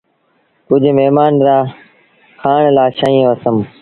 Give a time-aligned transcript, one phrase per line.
[0.67, 1.57] ڪجھ مهمآݩ ري
[2.41, 3.57] کآڻ لآ شئيٚن وٺتم۔